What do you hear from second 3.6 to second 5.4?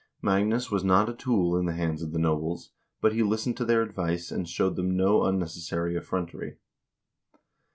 their advice, and showed them no